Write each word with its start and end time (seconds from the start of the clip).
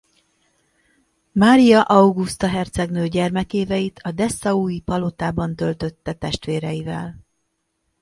Mária 1.31 1.81
Auguszta 1.83 2.47
hercegnő 2.47 3.07
gyermekéveit 3.07 3.99
a 4.03 4.11
dessaui 4.11 4.79
palotában 4.81 5.55
töltötte 5.55 6.13
testvéreivel. 6.13 7.19